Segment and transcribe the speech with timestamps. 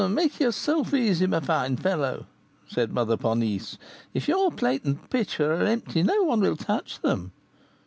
[0.09, 2.25] "Make yourself easy, my fine fellow,"
[2.67, 3.77] said Mother Ponisse;
[4.15, 7.33] "if your plate and pitcher are empty, no one will touch them."